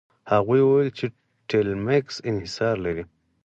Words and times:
هغوی 0.31 0.61
وویل 0.63 0.89
چې 0.97 1.05
ټیلمکس 1.49 2.15
انحصار 2.29 2.75
لري. 2.85 3.03